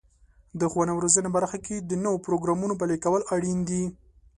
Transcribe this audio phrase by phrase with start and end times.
[0.59, 3.83] د ښوونې او روزنې برخه کې د نوو پروګرامونو پلي کول اړین دي.